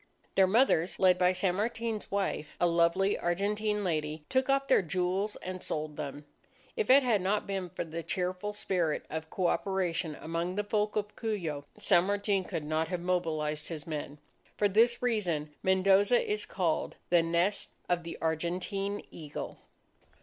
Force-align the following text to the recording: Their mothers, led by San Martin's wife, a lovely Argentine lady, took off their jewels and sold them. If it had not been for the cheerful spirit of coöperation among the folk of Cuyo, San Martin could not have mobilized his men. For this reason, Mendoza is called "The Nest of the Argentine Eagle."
Their 0.33 0.47
mothers, 0.47 0.97
led 0.97 1.19
by 1.19 1.31
San 1.31 1.53
Martin's 1.57 2.09
wife, 2.09 2.57
a 2.59 2.65
lovely 2.65 3.19
Argentine 3.19 3.83
lady, 3.83 4.25
took 4.29 4.49
off 4.49 4.65
their 4.65 4.81
jewels 4.81 5.35
and 5.43 5.61
sold 5.61 5.95
them. 5.95 6.25
If 6.75 6.89
it 6.89 7.03
had 7.03 7.21
not 7.21 7.45
been 7.45 7.69
for 7.69 7.83
the 7.83 8.01
cheerful 8.01 8.51
spirit 8.53 9.05
of 9.11 9.29
coöperation 9.29 10.17
among 10.19 10.55
the 10.55 10.63
folk 10.63 10.95
of 10.95 11.15
Cuyo, 11.15 11.65
San 11.77 12.05
Martin 12.05 12.43
could 12.45 12.63
not 12.65 12.87
have 12.87 12.99
mobilized 13.01 13.67
his 13.67 13.85
men. 13.85 14.17
For 14.57 14.67
this 14.67 15.03
reason, 15.03 15.53
Mendoza 15.61 16.19
is 16.19 16.47
called 16.47 16.95
"The 17.11 17.21
Nest 17.21 17.69
of 17.87 18.01
the 18.01 18.17
Argentine 18.23 19.03
Eagle." 19.11 19.59